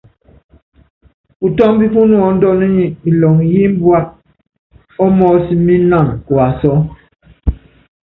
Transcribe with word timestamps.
Putɔ́mb 1.37 1.79
pú 1.93 1.99
nuɔ́ndɔn 2.09 2.59
nyɛ 2.75 2.85
ilɔŋ 3.09 3.35
í 3.53 3.55
imbua 3.65 3.99
ɔ́ 5.03 5.09
mɔɔ́s 5.17 5.45
mí 5.65 5.73
ínan 5.81 6.05
kuasɔ́. 6.25 6.75